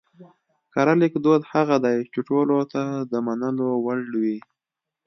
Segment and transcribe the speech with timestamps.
[0.73, 4.37] کره ليکدود هغه دی چې ټولو ته د منلو وړ وي